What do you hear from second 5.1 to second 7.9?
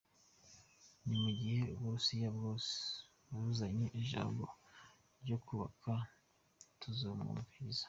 ryo kwubaka, tuzobumviriza.